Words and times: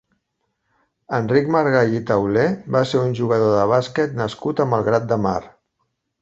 Enric 1.17 1.51
Margall 1.55 1.93
i 1.97 2.01
Tauler 2.11 2.45
va 2.77 2.81
ser 2.93 3.03
un 3.09 3.13
jugador 3.19 3.53
de 3.59 3.67
bàsquet 3.73 4.17
nascut 4.23 4.65
a 4.65 4.69
Malgrat 4.73 5.07
de 5.13 5.21
Mar. 5.29 5.37